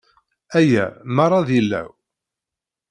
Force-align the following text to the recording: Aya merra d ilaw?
Aya 0.59 0.85
merra 1.15 1.39
d 1.47 1.49
ilaw? 1.59 1.89